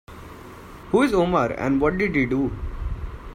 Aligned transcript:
Who 0.89 1.03
is 1.03 1.13
Omar 1.13 1.51
and 1.51 1.79
what 1.79 1.99
did 1.99 2.15
he 2.15 2.25
do? 2.25 2.49